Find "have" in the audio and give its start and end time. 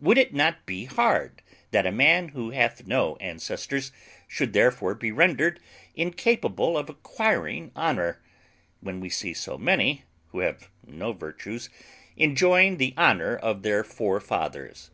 10.38-10.70